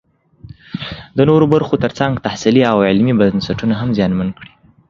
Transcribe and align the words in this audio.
د 1.17 1.19
نورو 1.29 1.45
برخو 1.53 1.75
ترڅنګ 1.83 2.13
تحصیلي 2.25 2.63
او 2.71 2.77
علمي 2.89 3.13
بنسټونه 3.19 3.73
هم 3.81 3.89
زیانمن 3.97 4.29
کړي 4.37 4.51